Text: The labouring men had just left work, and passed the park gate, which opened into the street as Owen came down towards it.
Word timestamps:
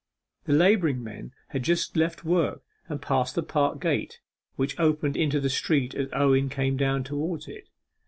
The 0.45 0.53
labouring 0.53 1.03
men 1.03 1.31
had 1.49 1.61
just 1.61 1.95
left 1.95 2.25
work, 2.25 2.63
and 2.89 2.99
passed 2.99 3.35
the 3.35 3.43
park 3.43 3.79
gate, 3.79 4.19
which 4.55 4.79
opened 4.79 5.15
into 5.15 5.39
the 5.39 5.47
street 5.47 5.93
as 5.93 6.09
Owen 6.11 6.49
came 6.49 6.75
down 6.75 7.03
towards 7.03 7.47
it. 7.47 7.69